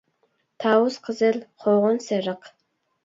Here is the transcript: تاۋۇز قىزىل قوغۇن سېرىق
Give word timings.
تاۋۇز 0.63 0.97
قىزىل 1.09 1.37
قوغۇن 1.65 2.01
سېرىق 2.07 2.51